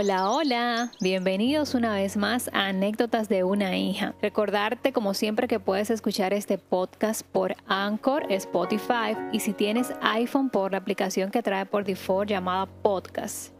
[0.00, 4.14] Hola, hola, bienvenidos una vez más a Anécdotas de una hija.
[4.22, 10.50] Recordarte como siempre que puedes escuchar este podcast por Anchor, Spotify y si tienes iPhone
[10.50, 13.57] por la aplicación que trae por default llamada Podcast.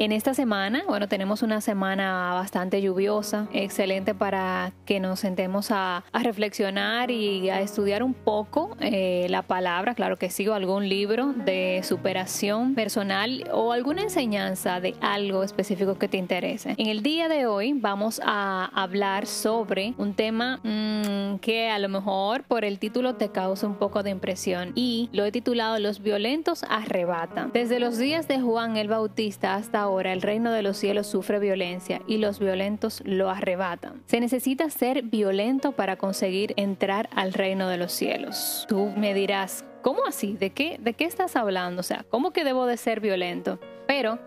[0.00, 6.04] En esta semana, bueno, tenemos una semana bastante lluviosa, excelente para que nos sentemos a,
[6.14, 11.82] reflexionar y a estudiar un poco eh, la palabra, claro que sigo algún libro de
[11.84, 16.76] superación personal o alguna enseñanza de algo específico que te interese.
[16.78, 21.90] En el día de hoy vamos a hablar sobre un tema mm, que a lo
[21.90, 26.02] mejor por el título te causa un poco de impresión y lo he titulado Los
[26.02, 27.50] violentos arrebatan.
[27.52, 31.38] Desde los días de Juan el Bautista hasta ahora el reino de los cielos sufre
[31.38, 34.02] violencia y los violentos lo arrebatan.
[34.06, 38.66] Se necesita ser violento para conseguir entrar al reino de los cielos.
[38.68, 40.36] Tú me dirás, ¿cómo así?
[40.36, 41.80] ¿De qué, de qué estás hablando?
[41.80, 43.58] O sea, ¿cómo que debo de ser violento?
[43.86, 44.18] Pero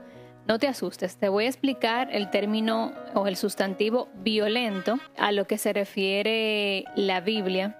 [0.48, 5.48] no te asustes, te voy a explicar el término o el sustantivo violento a lo
[5.48, 7.78] que se refiere la Biblia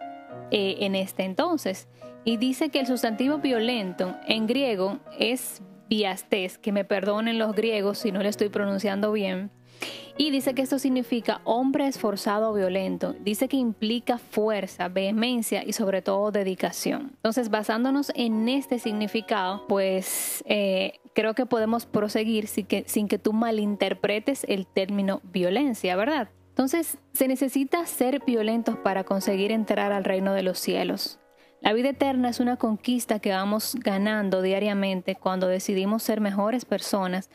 [0.50, 1.90] eh, en este entonces.
[2.24, 8.12] Y dice que el sustantivo violento en griego es que me perdonen los griegos si
[8.12, 9.52] no le estoy pronunciando bien.
[10.18, 13.16] Y dice que esto significa hombre esforzado o violento.
[13.20, 17.12] Dice que implica fuerza, vehemencia y sobre todo dedicación.
[17.16, 24.46] Entonces, basándonos en este significado, pues eh, creo que podemos proseguir sin que tú malinterpretes
[24.48, 26.30] el término violencia, ¿verdad?
[26.50, 31.20] Entonces, se necesita ser violentos para conseguir entrar al reino de los cielos.
[31.64, 37.30] La vida eterna es una conquista que vamos ganando diariamente cuando decidimos ser mejores personas,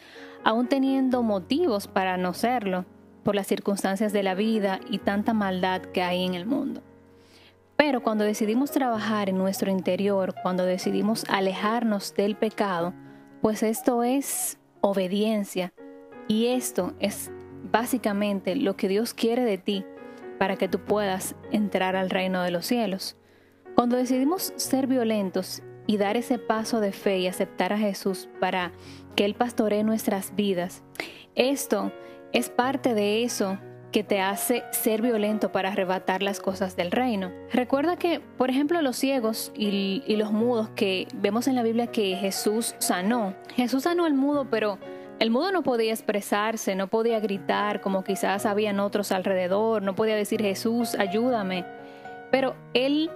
[0.44, 2.84] aún teniendo motivos para no serlo,
[3.24, 6.82] por las circunstancias de la vida y tanta maldad que hay en el mundo.
[7.76, 12.92] Pero cuando decidimos trabajar en nuestro interior, cuando decidimos alejarnos del pecado,
[13.40, 15.72] pues esto es obediencia.
[16.26, 17.30] Y esto es
[17.72, 19.86] básicamente lo que Dios quiere de ti
[20.38, 23.16] para que tú puedas entrar al reino de los cielos.
[23.78, 28.72] Cuando decidimos ser violentos y dar ese paso de fe y aceptar a Jesús para
[29.14, 30.82] que Él pastoree nuestras vidas,
[31.36, 31.92] esto
[32.32, 33.56] es parte de eso
[33.92, 37.30] que te hace ser violento para arrebatar las cosas del reino.
[37.52, 42.16] Recuerda que, por ejemplo, los ciegos y, los mudos que vemos en la Biblia que
[42.16, 43.36] Jesús sanó.
[43.54, 44.80] Jesús sanó al mudo, pero
[45.20, 50.16] el mudo no podía expresarse, no podía gritar como quizás habían otros alrededor, no podía
[50.16, 51.64] decir Jesús, ayúdame.
[52.32, 53.08] Pero él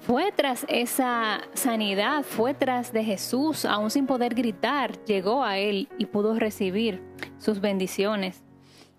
[0.00, 5.88] fue tras esa sanidad, fue tras de Jesús, aún sin poder gritar, llegó a él
[5.98, 7.02] y pudo recibir
[7.38, 8.42] sus bendiciones.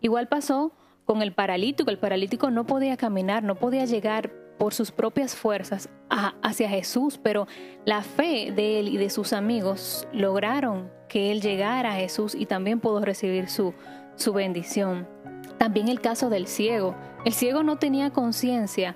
[0.02, 0.74] Igual pasó
[1.06, 5.90] con el paralítico, el paralítico no podía caminar, no podía llegar por sus propias fuerzas
[6.10, 7.48] hacia Jesús, pero
[7.86, 12.46] la fe de él y de sus amigos lograron que él llegara a Jesús y
[12.46, 13.74] también pudo recibir su,
[14.16, 15.08] su bendición.
[15.58, 16.96] También el caso del ciego.
[17.26, 18.96] El ciego no tenía conciencia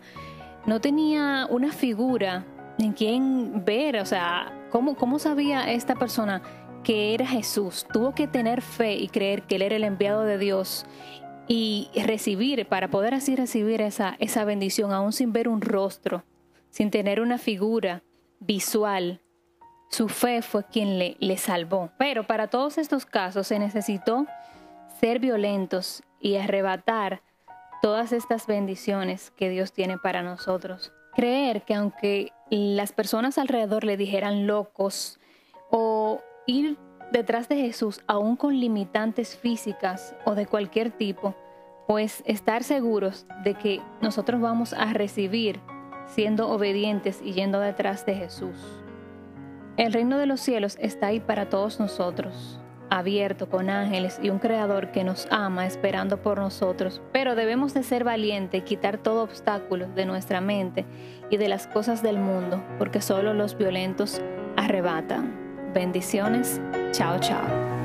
[0.65, 2.45] no tenía una figura
[2.79, 6.41] en quien ver, o sea, ¿cómo, ¿cómo sabía esta persona
[6.83, 7.85] que era Jesús?
[7.91, 10.85] Tuvo que tener fe y creer que Él era el enviado de Dios
[11.47, 16.23] y recibir, para poder así recibir esa, esa bendición, aún sin ver un rostro,
[16.69, 18.03] sin tener una figura
[18.39, 19.21] visual.
[19.89, 21.91] Su fe fue quien le, le salvó.
[21.99, 24.25] Pero para todos estos casos se necesitó
[24.99, 27.21] ser violentos y arrebatar
[27.83, 30.93] todas estas bendiciones que Dios tiene para nosotros.
[31.15, 35.19] Creer que aunque las personas alrededor le dijeran locos
[35.69, 36.77] o ir
[37.11, 41.35] detrás de Jesús aún con limitantes físicas o de cualquier tipo,
[41.85, 45.59] pues estar seguros de que nosotros vamos a recibir
[46.05, 48.55] siendo obedientes y yendo detrás de Jesús.
[49.75, 54.39] El reino de los cielos está ahí para todos nosotros abierto con ángeles y un
[54.39, 59.23] creador que nos ama esperando por nosotros, pero debemos de ser valientes y quitar todo
[59.23, 60.85] obstáculo de nuestra mente
[61.29, 64.21] y de las cosas del mundo, porque solo los violentos
[64.55, 65.71] arrebatan.
[65.73, 66.61] Bendiciones.
[66.91, 67.82] Chao, chao.